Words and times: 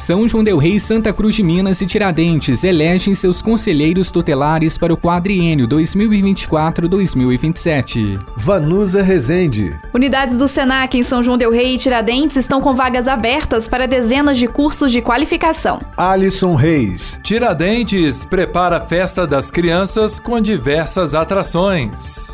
São 0.00 0.26
João 0.26 0.42
Del 0.42 0.56
Rei, 0.56 0.80
Santa 0.80 1.12
Cruz 1.12 1.34
de 1.34 1.42
Minas 1.42 1.82
e 1.82 1.86
Tiradentes 1.86 2.64
elegem 2.64 3.14
seus 3.14 3.42
conselheiros 3.42 4.10
tutelares 4.10 4.78
para 4.78 4.94
o 4.94 4.96
quadriênio 4.96 5.68
2024-2027. 5.68 8.18
Vanusa 8.34 9.02
Rezende. 9.02 9.78
Unidades 9.92 10.38
do 10.38 10.48
Senac 10.48 10.96
em 10.96 11.02
São 11.02 11.22
João 11.22 11.36
Del 11.36 11.52
Rei 11.52 11.74
e 11.74 11.78
Tiradentes 11.78 12.38
estão 12.38 12.62
com 12.62 12.74
vagas 12.74 13.06
abertas 13.06 13.68
para 13.68 13.86
dezenas 13.86 14.38
de 14.38 14.46
cursos 14.46 14.90
de 14.90 15.02
qualificação. 15.02 15.82
Alisson 15.96 16.54
Reis. 16.54 17.20
Tiradentes 17.22 18.24
prepara 18.24 18.78
a 18.78 18.80
festa 18.80 19.26
das 19.26 19.50
crianças 19.50 20.18
com 20.18 20.40
diversas 20.40 21.14
atrações. 21.14 22.32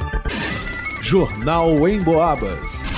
Jornal 1.00 1.88
em 1.88 2.00
Boabas. 2.00 2.95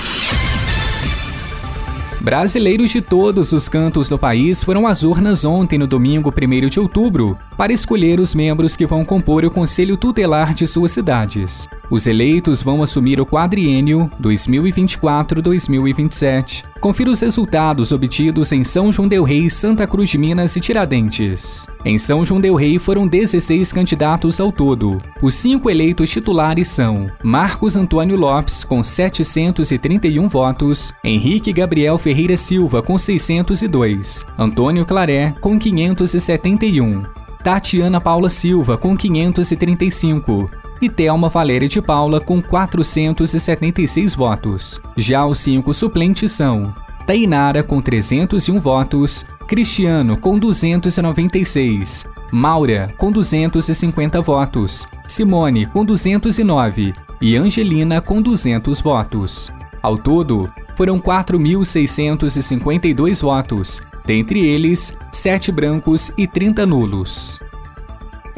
Brasileiros 2.21 2.91
de 2.91 3.01
todos 3.01 3.53
os 3.53 3.69
cantos 3.69 4.09
do 4.09 4.19
país 4.19 4.61
foram 4.61 4.85
às 4.85 5.03
urnas 5.03 5.45
ontem, 5.45 5.79
no 5.79 5.87
domingo 5.87 6.29
1 6.29 6.67
de 6.67 6.77
outubro, 6.77 7.37
para 7.55 7.71
escolher 7.71 8.19
os 8.19 8.35
membros 8.35 8.75
que 8.75 8.85
vão 8.85 9.05
compor 9.05 9.45
o 9.45 9.51
Conselho 9.51 9.95
Tutelar 9.95 10.53
de 10.53 10.67
suas 10.67 10.91
cidades. 10.91 11.65
Os 11.89 12.07
eleitos 12.07 12.61
vão 12.61 12.83
assumir 12.83 13.21
o 13.21 13.25
quadriênio 13.25 14.11
2024-2027. 14.21 16.65
Confira 16.79 17.11
os 17.11 17.19
resultados 17.19 17.91
obtidos 17.91 18.53
em 18.53 18.63
São 18.63 18.89
João 18.89 19.07
del 19.07 19.23
Rei, 19.23 19.49
Santa 19.49 19.85
Cruz 19.85 20.09
de 20.09 20.17
Minas 20.17 20.55
e 20.55 20.61
Tiradentes. 20.61 21.67
Em 21.83 21.97
São 21.97 22.23
João 22.23 22.39
del 22.39 22.55
Rei 22.55 22.79
foram 22.79 23.05
16 23.05 23.73
candidatos 23.73 24.39
ao 24.39 24.49
todo. 24.49 25.01
Os 25.21 25.33
cinco 25.33 25.69
eleitos 25.69 26.09
titulares 26.09 26.69
são 26.69 27.07
Marcos 27.21 27.75
Antônio 27.75 28.15
Lopes, 28.15 28.63
com 28.63 28.81
731 28.81 30.27
votos, 30.29 30.93
Henrique 31.03 31.51
Gabriel 31.51 31.97
Ferreira 31.97 32.37
Silva, 32.37 32.81
com 32.81 32.97
602, 32.97 34.25
Antônio 34.37 34.85
Claré, 34.85 35.35
com 35.41 35.59
571, 35.59 37.03
Tatiana 37.43 37.99
Paula 37.99 38.29
Silva, 38.29 38.77
com 38.77 38.95
535, 38.95 40.49
e 40.81 40.89
Thelma 40.89 41.29
Valéria 41.29 41.67
de 41.67 41.81
Paula 41.81 42.19
com 42.19 42.41
476 42.41 44.15
votos. 44.15 44.81
Já 44.95 45.25
os 45.25 45.39
cinco 45.39 45.73
suplentes 45.73 46.31
são 46.31 46.73
Tainara 47.05 47.63
com 47.63 47.81
301 47.81 48.59
votos, 48.59 49.25
Cristiano 49.47 50.15
com 50.15 50.37
296, 50.37 52.05
Maura 52.31 52.93
com 52.97 53.11
250 53.11 54.21
votos, 54.21 54.87
Simone 55.07 55.65
com 55.65 55.83
209 55.83 56.93
e 57.19 57.35
Angelina 57.35 57.99
com 57.99 58.21
200 58.21 58.79
votos. 58.79 59.51
Ao 59.81 59.97
todo, 59.97 60.47
foram 60.75 60.99
4.652 60.99 63.21
votos, 63.21 63.81
dentre 64.05 64.45
eles, 64.45 64.93
7 65.11 65.51
brancos 65.51 66.11
e 66.15 66.27
30 66.27 66.63
nulos. 66.65 67.41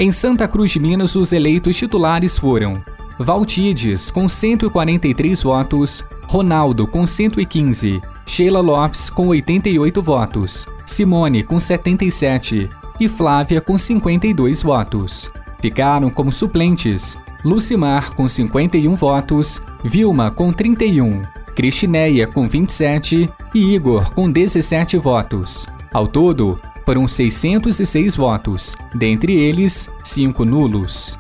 Em 0.02 0.12
Santa 0.12 0.48
Cruz 0.48 0.72
de 0.72 0.80
Minas, 0.80 1.16
os 1.16 1.32
eleitos 1.32 1.78
titulares 1.78 2.36
foram 2.36 2.82
Valtides, 3.20 4.10
com 4.10 4.28
143 4.28 5.44
votos, 5.44 6.04
Ronaldo, 6.24 6.88
com 6.88 7.06
115, 7.06 8.02
Sheila 8.26 8.62
Lopes, 8.62 9.12
com 9.12 9.28
88 9.28 10.02
votos, 10.02 10.68
Simone, 10.88 11.44
com 11.44 11.60
77 11.60 12.68
e 13.00 13.08
Flávia, 13.08 13.62
com 13.62 13.78
52 13.78 14.64
votos. 14.64 15.32
Ficaram 15.62 16.10
como 16.10 16.32
suplentes 16.32 17.16
Lucimar, 17.46 18.16
com 18.16 18.28
51 18.28 18.96
votos, 18.96 19.62
Vilma, 19.84 20.32
com 20.32 20.52
31, 20.52 21.22
Cristineia, 21.56 22.26
com 22.26 22.48
27 22.48 23.30
e 23.54 23.76
Igor, 23.76 24.12
com 24.16 24.32
17 24.32 24.98
votos. 24.98 25.68
Ao 25.94 26.08
todo, 26.08 26.60
foram 26.86 27.08
606 27.08 28.16
votos, 28.16 28.76
dentre 28.94 29.34
eles, 29.34 29.90
5 30.04 30.46
nulos. 30.46 31.18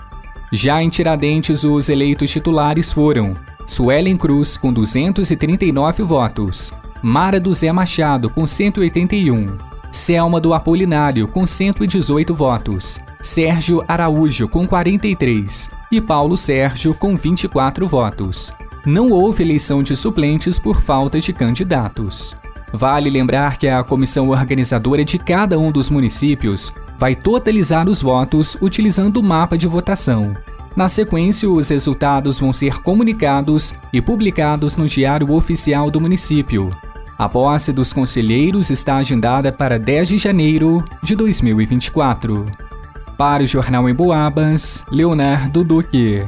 Já 0.51 0.83
em 0.83 0.89
Tiradentes, 0.89 1.63
os 1.63 1.87
eleitos 1.87 2.29
titulares 2.29 2.91
foram 2.91 3.35
Suelen 3.65 4.17
Cruz, 4.17 4.57
com 4.57 4.73
239 4.73 6.03
votos, 6.03 6.73
Mara 7.01 7.39
do 7.39 7.53
Zé 7.53 7.71
Machado, 7.71 8.29
com 8.29 8.45
181, 8.45 9.57
Selma 9.91 10.41
do 10.41 10.53
Apolinário, 10.53 11.27
com 11.27 11.45
118 11.45 12.33
votos, 12.33 12.99
Sérgio 13.21 13.83
Araújo, 13.87 14.47
com 14.47 14.67
43 14.67 15.69
e 15.91 16.01
Paulo 16.01 16.37
Sérgio, 16.37 16.93
com 16.93 17.15
24 17.15 17.87
votos. 17.87 18.53
Não 18.85 19.11
houve 19.11 19.43
eleição 19.43 19.83
de 19.83 19.95
suplentes 19.95 20.57
por 20.57 20.81
falta 20.81 21.19
de 21.19 21.31
candidatos. 21.31 22.35
Vale 22.73 23.09
lembrar 23.09 23.57
que 23.57 23.67
a 23.67 23.83
comissão 23.83 24.29
organizadora 24.29 25.03
de 25.03 25.17
cada 25.17 25.59
um 25.59 25.71
dos 25.71 25.89
municípios 25.89 26.73
vai 26.97 27.15
totalizar 27.15 27.89
os 27.89 28.01
votos 28.01 28.57
utilizando 28.61 29.17
o 29.17 29.23
mapa 29.23 29.57
de 29.57 29.67
votação. 29.67 30.33
Na 30.75 30.87
sequência, 30.87 31.49
os 31.49 31.67
resultados 31.67 32.39
vão 32.39 32.53
ser 32.53 32.81
comunicados 32.81 33.73
e 33.91 34.01
publicados 34.01 34.77
no 34.77 34.87
Diário 34.87 35.33
Oficial 35.33 35.91
do 35.91 35.99
município. 35.99 36.71
A 37.17 37.27
posse 37.27 37.73
dos 37.73 37.91
conselheiros 37.91 38.69
está 38.71 38.95
agendada 38.95 39.51
para 39.51 39.77
10 39.77 40.07
de 40.07 40.17
janeiro 40.17 40.83
de 41.03 41.15
2024. 41.15 42.45
Para 43.17 43.43
o 43.43 43.47
Jornal 43.47 43.87
em 43.89 43.93
Boabas, 43.93 44.83
Leonardo 44.89 45.63
Duque. 45.63 46.25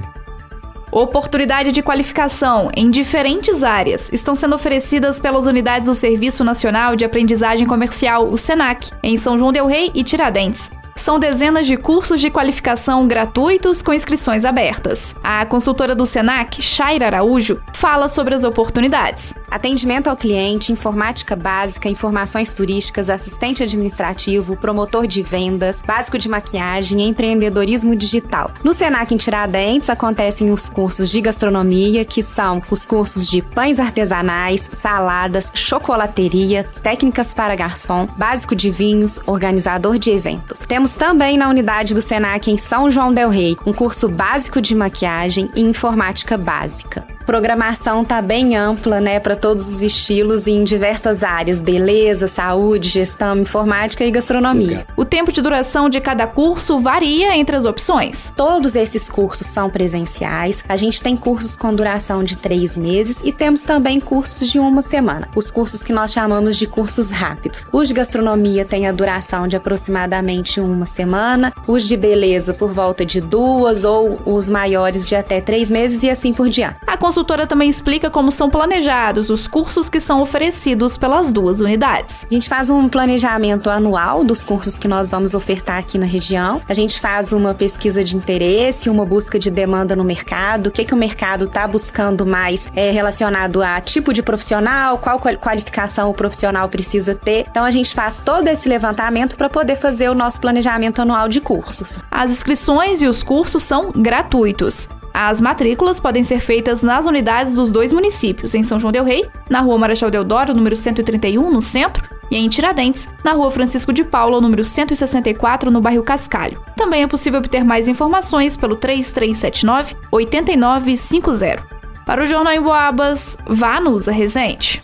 Oportunidade 0.93 1.71
de 1.71 1.81
qualificação 1.81 2.69
em 2.77 2.91
diferentes 2.91 3.63
áreas 3.63 4.13
estão 4.13 4.35
sendo 4.35 4.53
oferecidas 4.53 5.19
pelas 5.19 5.47
unidades 5.47 5.89
do 5.89 5.95
Serviço 5.95 6.43
Nacional 6.43 6.95
de 6.95 7.03
Aprendizagem 7.03 7.65
Comercial, 7.65 8.29
o 8.29 8.37
SENAC, 8.37 8.91
em 9.01 9.17
São 9.17 9.35
João 9.35 9.51
Del 9.51 9.65
Rei 9.65 9.89
e 9.95 10.03
Tiradentes. 10.03 10.69
São 10.95 11.17
dezenas 11.17 11.65
de 11.65 11.77
cursos 11.77 12.21
de 12.21 12.29
qualificação 12.29 13.07
gratuitos 13.07 13.81
com 13.81 13.91
inscrições 13.91 14.45
abertas. 14.45 15.15
A 15.23 15.43
consultora 15.47 15.95
do 15.95 16.05
SENAC, 16.05 16.61
Shaira 16.61 17.07
Araújo, 17.07 17.59
fala 17.73 18.07
sobre 18.07 18.35
as 18.35 18.43
oportunidades. 18.43 19.33
Atendimento 19.53 20.07
ao 20.07 20.17
cliente, 20.17 20.71
informática 20.71 21.35
básica, 21.35 21.87
informações 21.87 22.51
turísticas, 22.53 23.07
assistente 23.07 23.61
administrativo, 23.61 24.57
promotor 24.57 25.05
de 25.05 25.21
vendas, 25.21 25.79
básico 25.79 26.17
de 26.17 26.27
maquiagem 26.27 27.01
e 27.01 27.07
empreendedorismo 27.07 27.95
digital. 27.95 28.49
No 28.63 28.73
SENAC 28.73 29.13
em 29.13 29.17
Tiradentes 29.17 29.91
acontecem 29.91 30.51
os 30.51 30.67
cursos 30.67 31.07
de 31.07 31.21
gastronomia, 31.21 32.03
que 32.03 32.23
são 32.23 32.63
os 32.71 32.83
cursos 32.83 33.27
de 33.27 33.43
pães 33.43 33.79
artesanais, 33.79 34.67
saladas, 34.71 35.51
chocolateria, 35.53 36.67
técnicas 36.81 37.31
para 37.31 37.55
garçom, 37.55 38.07
básico 38.17 38.55
de 38.55 38.71
vinhos, 38.71 39.19
organizador 39.27 39.99
de 39.99 40.09
eventos. 40.09 40.61
Temos 40.61 40.95
também 40.95 41.37
na 41.37 41.47
unidade 41.47 41.93
do 41.93 42.01
SENAC 42.01 42.49
em 42.49 42.57
São 42.57 42.89
João 42.89 43.13
Del 43.13 43.29
Rei 43.29 43.55
um 43.67 43.71
curso 43.71 44.09
básico 44.09 44.59
de 44.59 44.73
maquiagem 44.73 45.51
e 45.53 45.61
informática 45.61 46.39
básica 46.39 47.05
programação 47.23 48.03
tá 48.03 48.21
bem 48.21 48.55
ampla, 48.55 48.99
né, 48.99 49.19
para 49.19 49.35
todos 49.43 49.67
os 49.67 49.83
estilos 49.83 50.47
e 50.47 50.51
em 50.51 50.63
diversas 50.63 51.21
áreas: 51.21 51.61
beleza, 51.61 52.29
saúde, 52.29 52.87
gestão, 52.87 53.37
informática 53.37 54.05
e 54.05 54.09
gastronomia. 54.09 54.87
O 54.95 55.03
tempo 55.03 55.33
de 55.33 55.41
duração 55.41 55.89
de 55.89 55.99
cada 55.99 56.25
curso 56.25 56.79
varia 56.79 57.35
entre 57.35 57.57
as 57.57 57.65
opções. 57.65 58.31
Todos 58.37 58.73
esses 58.73 59.09
cursos 59.09 59.45
são 59.47 59.69
presenciais. 59.69 60.63
A 60.69 60.77
gente 60.77 61.01
tem 61.01 61.17
cursos 61.17 61.57
com 61.57 61.75
duração 61.75 62.23
de 62.23 62.37
três 62.37 62.77
meses 62.77 63.19
e 63.21 63.33
temos 63.33 63.63
também 63.63 63.99
cursos 63.99 64.47
de 64.47 64.59
uma 64.59 64.81
semana. 64.81 65.27
Os 65.35 65.51
cursos 65.51 65.83
que 65.83 65.91
nós 65.91 66.13
chamamos 66.13 66.55
de 66.55 66.65
cursos 66.65 67.11
rápidos. 67.11 67.67
Os 67.69 67.89
de 67.89 67.93
gastronomia 67.93 68.63
têm 68.63 68.87
a 68.87 68.93
duração 68.93 69.45
de 69.45 69.57
aproximadamente 69.57 70.61
uma 70.61 70.85
semana, 70.85 71.51
os 71.67 71.83
de 71.83 71.97
beleza 71.97 72.53
por 72.53 72.71
volta 72.71 73.05
de 73.05 73.19
duas 73.19 73.83
ou 73.83 74.21
os 74.25 74.49
maiores 74.49 75.05
de 75.05 75.17
até 75.17 75.41
três 75.41 75.69
meses 75.69 76.01
e 76.01 76.09
assim 76.09 76.31
por 76.31 76.47
diante. 76.47 76.77
A 76.87 76.95
consultora 76.95 77.45
também 77.45 77.69
explica 77.69 78.09
como 78.09 78.31
são 78.31 78.49
planejados 78.49 79.32
os 79.33 79.47
cursos 79.47 79.89
que 79.89 79.99
são 79.99 80.21
oferecidos 80.21 80.97
pelas 80.97 81.33
duas 81.33 81.59
unidades. 81.59 82.27
A 82.29 82.33
gente 82.33 82.47
faz 82.47 82.69
um 82.69 82.87
planejamento 82.87 83.69
anual 83.69 84.23
dos 84.23 84.43
cursos 84.43 84.77
que 84.77 84.87
nós 84.87 85.09
vamos 85.09 85.33
ofertar 85.33 85.77
aqui 85.79 85.97
na 85.97 86.05
região. 86.05 86.61
A 86.69 86.73
gente 86.73 86.99
faz 86.99 87.33
uma 87.33 87.53
pesquisa 87.53 88.03
de 88.03 88.15
interesse, 88.15 88.89
uma 88.89 89.05
busca 89.05 89.39
de 89.39 89.49
demanda 89.49 89.95
no 89.95 90.03
mercado, 90.03 90.67
o 90.67 90.71
que, 90.71 90.85
que 90.85 90.93
o 90.93 90.97
mercado 90.97 91.45
está 91.45 91.67
buscando 91.67 92.25
mais 92.25 92.67
é, 92.75 92.91
relacionado 92.91 93.61
a 93.61 93.81
tipo 93.81 94.13
de 94.13 94.21
profissional, 94.21 94.97
qual 94.97 95.19
qualificação 95.19 96.09
o 96.09 96.13
profissional 96.13 96.69
precisa 96.69 97.15
ter. 97.15 97.45
Então 97.49 97.65
a 97.65 97.71
gente 97.71 97.93
faz 97.93 98.21
todo 98.21 98.47
esse 98.47 98.69
levantamento 98.69 99.35
para 99.35 99.49
poder 99.49 99.75
fazer 99.75 100.09
o 100.09 100.15
nosso 100.15 100.39
planejamento 100.39 101.01
anual 101.01 101.27
de 101.27 101.41
cursos. 101.41 101.99
As 102.09 102.31
inscrições 102.31 103.01
e 103.01 103.07
os 103.07 103.23
cursos 103.23 103.63
são 103.63 103.91
gratuitos. 103.91 104.87
As 105.13 105.39
matrículas 105.39 105.99
podem 105.99 106.23
ser 106.23 106.39
feitas 106.39 106.81
nas 106.81 107.05
unidades 107.05 107.53
dos 107.53 107.71
dois 107.71 107.93
municípios, 107.93 108.55
em 108.55 108.63
São 108.63 108.79
João 108.79 108.91
del 108.91 109.03
Rei, 109.03 109.29
na 109.47 109.59
Rua 109.59 109.77
Marechal 109.77 110.09
Deodoro, 110.09 110.55
número 110.55 110.75
131, 110.75 111.51
no 111.51 111.61
centro, 111.61 112.03
e 112.31 112.35
em 112.35 112.49
Tiradentes, 112.49 113.07
na 113.23 113.33
Rua 113.33 113.51
Francisco 113.51 113.93
de 113.93 114.03
Paula, 114.03 114.41
número 114.41 114.63
164, 114.63 115.69
no 115.69 115.81
bairro 115.81 116.01
Cascalho. 116.01 116.63
Também 116.75 117.03
é 117.03 117.07
possível 117.07 117.39
obter 117.39 117.63
mais 117.63 117.87
informações 117.87 118.57
pelo 118.57 118.75
3379 118.75 119.95
8950. 120.11 121.63
Para 122.05 122.23
o 122.23 122.25
Jornal 122.25 122.53
em 122.53 122.61
Boabas, 122.61 123.37
vá 123.47 123.79
no 123.79 123.91
Usa 123.91 124.11
Resente. 124.11 124.81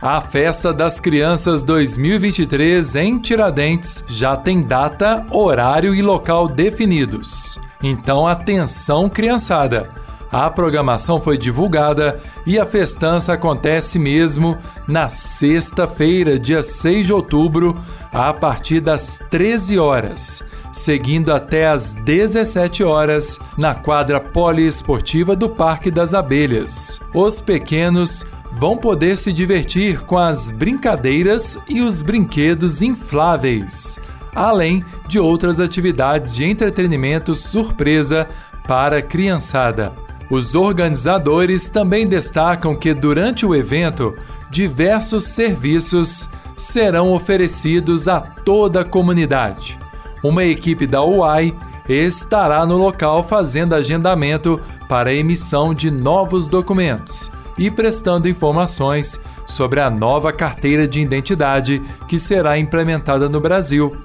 A 0.00 0.20
Festa 0.20 0.72
das 0.72 1.00
Crianças 1.00 1.64
2023 1.64 2.94
em 2.94 3.18
Tiradentes 3.18 4.04
já 4.06 4.36
tem 4.36 4.62
data, 4.62 5.26
horário 5.28 5.92
e 5.92 6.00
local 6.00 6.46
definidos. 6.46 7.60
Então 7.82 8.24
atenção, 8.24 9.08
criançada! 9.08 9.88
A 10.30 10.48
programação 10.50 11.20
foi 11.20 11.36
divulgada 11.36 12.20
e 12.46 12.60
a 12.60 12.66
festança 12.66 13.32
acontece 13.32 13.98
mesmo 13.98 14.56
na 14.86 15.08
sexta-feira, 15.08 16.38
dia 16.38 16.62
6 16.62 17.06
de 17.06 17.12
outubro, 17.12 17.76
a 18.12 18.32
partir 18.32 18.80
das 18.80 19.18
13 19.30 19.78
horas, 19.78 20.44
seguindo 20.70 21.32
até 21.32 21.66
às 21.66 21.94
17 21.94 22.84
horas 22.84 23.40
na 23.56 23.74
quadra 23.74 24.20
poliesportiva 24.20 25.34
do 25.34 25.48
Parque 25.48 25.90
das 25.90 26.14
Abelhas. 26.14 27.00
Os 27.14 27.40
pequenos 27.40 28.24
vão 28.52 28.76
poder 28.76 29.16
se 29.16 29.32
divertir 29.32 30.00
com 30.02 30.16
as 30.16 30.50
brincadeiras 30.50 31.58
e 31.68 31.80
os 31.80 32.02
brinquedos 32.02 32.82
infláveis, 32.82 33.98
além 34.34 34.84
de 35.06 35.18
outras 35.18 35.60
atividades 35.60 36.34
de 36.34 36.44
entretenimento 36.44 37.34
surpresa 37.34 38.28
para 38.66 38.98
a 38.98 39.02
criançada. 39.02 39.92
Os 40.30 40.54
organizadores 40.54 41.68
também 41.68 42.06
destacam 42.06 42.76
que 42.76 42.92
durante 42.92 43.46
o 43.46 43.54
evento, 43.54 44.14
diversos 44.50 45.24
serviços 45.24 46.28
serão 46.56 47.12
oferecidos 47.12 48.08
a 48.08 48.20
toda 48.20 48.80
a 48.80 48.84
comunidade. 48.84 49.78
Uma 50.22 50.44
equipe 50.44 50.86
da 50.86 51.02
UAI 51.02 51.54
estará 51.88 52.66
no 52.66 52.76
local 52.76 53.24
fazendo 53.24 53.74
agendamento 53.74 54.60
para 54.88 55.10
a 55.10 55.14
emissão 55.14 55.72
de 55.72 55.90
novos 55.90 56.46
documentos 56.46 57.30
e 57.58 57.70
prestando 57.70 58.28
informações 58.28 59.20
sobre 59.44 59.80
a 59.80 59.90
nova 59.90 60.32
carteira 60.32 60.86
de 60.86 61.00
identidade 61.00 61.82
que 62.06 62.18
será 62.18 62.58
implementada 62.58 63.28
no 63.28 63.40
Brasil. 63.40 63.96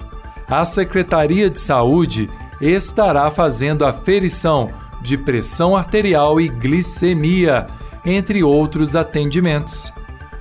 A 0.48 0.66
Secretaria 0.66 1.50
de 1.50 1.60
Saúde 1.60 2.30
estará 2.60 3.30
fazendo 3.30 3.86
a 3.86 3.94
ferição 3.94 4.70
de 5.02 5.18
pressão 5.18 5.76
arterial 5.76 6.40
e 6.40 6.48
glicemia, 6.48 7.68
entre 8.06 8.44
outros 8.44 8.96
atendimentos. 8.96 9.94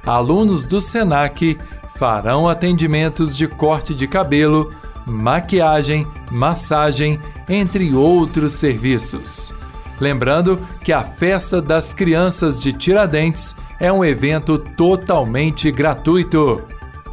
Alunos 0.04 0.64
do 0.64 0.80
SENAC 0.80 1.58
farão 1.96 2.48
atendimentos 2.48 3.36
de 3.36 3.46
corte 3.46 3.94
de 3.94 4.06
cabelo, 4.06 4.72
maquiagem, 5.06 6.06
massagem, 6.30 7.20
entre 7.48 7.94
outros 7.94 8.54
serviços. 8.54 9.54
Lembrando 10.00 10.60
que 10.82 10.92
a 10.92 11.02
Festa 11.02 11.60
das 11.60 11.94
Crianças 11.94 12.60
de 12.60 12.72
Tiradentes 12.72 13.54
é 13.78 13.92
um 13.92 14.04
evento 14.04 14.58
totalmente 14.58 15.70
gratuito. 15.70 16.62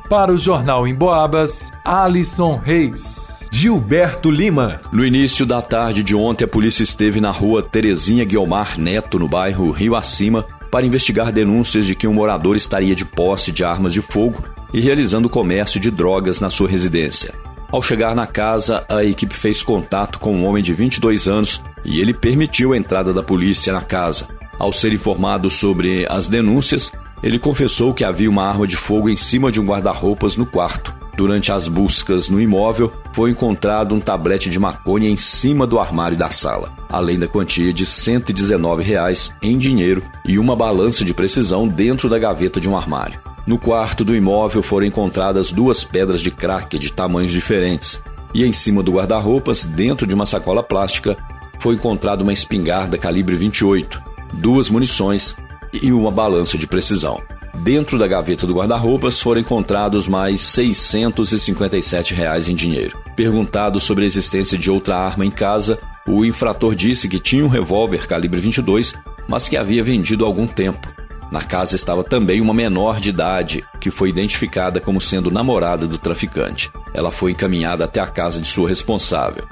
Para 0.09 0.31
o 0.31 0.39
Jornal 0.39 0.87
em 0.87 0.95
Boabas, 0.95 1.71
Alisson 1.85 2.57
Reis. 2.57 3.47
Gilberto 3.51 4.31
Lima. 4.31 4.81
No 4.91 5.05
início 5.05 5.45
da 5.45 5.61
tarde 5.61 6.03
de 6.03 6.15
ontem, 6.15 6.45
a 6.45 6.47
polícia 6.47 6.81
esteve 6.81 7.21
na 7.21 7.29
rua 7.29 7.61
Terezinha 7.61 8.25
Guiomar 8.25 8.79
Neto, 8.79 9.19
no 9.19 9.27
bairro 9.27 9.69
Rio 9.69 9.95
Acima, 9.95 10.43
para 10.71 10.85
investigar 10.85 11.31
denúncias 11.31 11.85
de 11.85 11.93
que 11.93 12.07
um 12.07 12.13
morador 12.13 12.55
estaria 12.55 12.95
de 12.95 13.05
posse 13.05 13.51
de 13.51 13.63
armas 13.63 13.93
de 13.93 14.01
fogo 14.01 14.43
e 14.73 14.79
realizando 14.79 15.29
comércio 15.29 15.79
de 15.79 15.91
drogas 15.91 16.39
na 16.39 16.49
sua 16.49 16.67
residência. 16.67 17.33
Ao 17.71 17.83
chegar 17.83 18.15
na 18.15 18.25
casa, 18.25 18.83
a 18.89 19.03
equipe 19.03 19.35
fez 19.35 19.61
contato 19.61 20.17
com 20.17 20.35
um 20.35 20.45
homem 20.45 20.63
de 20.63 20.73
22 20.73 21.27
anos 21.27 21.63
e 21.83 21.99
ele 21.99 22.13
permitiu 22.13 22.73
a 22.73 22.77
entrada 22.77 23.13
da 23.13 23.23
polícia 23.23 23.73
na 23.73 23.81
casa. 23.81 24.27
Ao 24.57 24.73
ser 24.73 24.93
informado 24.93 25.49
sobre 25.49 26.05
as 26.09 26.27
denúncias, 26.27 26.91
ele 27.23 27.39
confessou 27.39 27.93
que 27.93 28.03
havia 28.03 28.29
uma 28.29 28.45
arma 28.45 28.67
de 28.67 28.75
fogo 28.75 29.09
em 29.09 29.17
cima 29.17 29.51
de 29.51 29.59
um 29.59 29.65
guarda-roupas 29.65 30.35
no 30.35 30.45
quarto. 30.45 30.93
Durante 31.15 31.51
as 31.51 31.67
buscas 31.67 32.29
no 32.29 32.39
imóvel, 32.39 32.93
foi 33.11 33.31
encontrado 33.31 33.93
um 33.93 33.99
tablete 33.99 34.49
de 34.49 34.57
maconha 34.57 35.09
em 35.09 35.17
cima 35.17 35.67
do 35.67 35.77
armário 35.77 36.15
da 36.15 36.29
sala, 36.29 36.71
além 36.89 37.19
da 37.19 37.27
quantia 37.27 37.73
de 37.73 37.85
119 37.85 38.83
reais 38.83 39.35
em 39.41 39.57
dinheiro 39.57 40.01
e 40.25 40.39
uma 40.39 40.55
balança 40.55 41.03
de 41.03 41.13
precisão 41.13 41.67
dentro 41.67 42.07
da 42.07 42.17
gaveta 42.17 42.61
de 42.61 42.69
um 42.69 42.77
armário. 42.77 43.19
No 43.45 43.57
quarto 43.57 44.05
do 44.05 44.15
imóvel 44.15 44.63
foram 44.63 44.85
encontradas 44.85 45.51
duas 45.51 45.83
pedras 45.83 46.21
de 46.21 46.31
crack 46.31 46.79
de 46.79 46.93
tamanhos 46.93 47.31
diferentes. 47.31 48.01
E 48.33 48.45
em 48.45 48.53
cima 48.53 48.81
do 48.81 48.93
guarda-roupas, 48.93 49.63
dentro 49.63 50.07
de 50.07 50.13
uma 50.13 50.25
sacola 50.25 50.63
plástica, 50.63 51.17
foi 51.59 51.75
encontrada 51.75 52.23
uma 52.23 52.33
espingarda 52.33 52.97
calibre 52.97 53.35
28, 53.35 54.01
duas 54.33 54.69
munições 54.69 55.35
e 55.71 55.91
uma 55.91 56.09
balança 56.09 56.57
de 56.57 56.65
precisão. 56.65 57.21
Dentro 57.55 57.97
da 57.99 58.07
gaveta 58.07 58.47
do 58.47 58.53
guarda-roupas 58.53 59.19
foram 59.19 59.41
encontrados 59.41 60.07
mais 60.07 60.39
657 60.41 62.13
reais 62.13 62.47
em 62.47 62.55
dinheiro. 62.55 62.97
Perguntado 63.15 63.79
sobre 63.81 64.05
a 64.05 64.07
existência 64.07 64.57
de 64.57 64.71
outra 64.71 64.95
arma 64.95 65.25
em 65.25 65.31
casa, 65.31 65.77
o 66.07 66.23
infrator 66.23 66.73
disse 66.73 67.09
que 67.09 67.19
tinha 67.19 67.43
um 67.43 67.49
revólver 67.49 68.07
calibre 68.07 68.39
22, 68.39 68.95
mas 69.27 69.49
que 69.49 69.57
havia 69.57 69.83
vendido 69.83 70.23
há 70.23 70.27
algum 70.27 70.47
tempo. 70.47 70.87
Na 71.31 71.43
casa 71.43 71.75
estava 71.75 72.03
também 72.03 72.41
uma 72.41 72.53
menor 72.53 72.99
de 72.99 73.09
idade, 73.09 73.63
que 73.79 73.91
foi 73.91 74.09
identificada 74.09 74.79
como 74.79 75.01
sendo 75.01 75.29
namorada 75.29 75.85
do 75.85 75.97
traficante. 75.97 76.71
Ela 76.93 77.11
foi 77.11 77.31
encaminhada 77.31 77.85
até 77.85 77.99
a 77.99 78.07
casa 78.07 78.39
de 78.39 78.47
sua 78.47 78.67
responsável. 78.67 79.43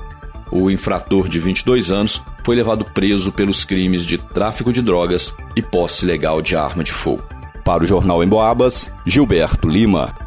O 0.52 0.70
infrator 0.72 1.28
de 1.28 1.40
22 1.40 1.92
anos 1.92 2.22
foi 2.44 2.56
levado 2.56 2.86
preso 2.86 3.32
pelos 3.32 3.66
crimes 3.66 4.06
de 4.06 4.18
tráfico 4.18 4.72
de 4.72 4.82
drogas 4.82 5.36
e 5.56 5.62
posse 5.62 6.06
legal 6.06 6.42
de 6.42 6.56
arma 6.56 6.84
de 6.84 6.94
fogo. 6.94 7.24
Para 7.64 7.84
o 7.84 7.88
Jornal 7.88 8.24
em 8.24 8.28
Boabas, 8.28 8.90
Gilberto 9.06 9.68
Lima. 9.68 10.27